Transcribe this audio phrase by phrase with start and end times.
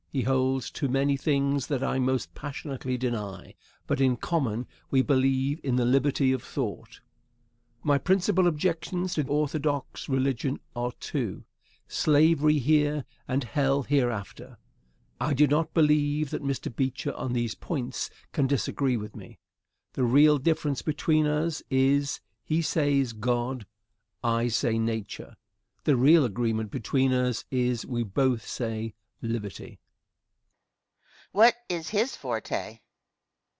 [0.13, 3.55] He holds to many things that I most passionately deny.
[3.87, 6.99] But in common, we believe in the liberty of thought.
[7.81, 11.45] My principal objections to orthodox religion are two
[11.87, 14.57] slavery here and hell hereafter.
[15.21, 16.75] I do not believe that Mr.
[16.75, 19.39] Beecher on these points can disagree with me.
[19.93, 23.65] The real difference between us is he says God,
[24.21, 25.37] I say Nature.
[25.85, 29.77] The real agreement between us is we both say Liberty.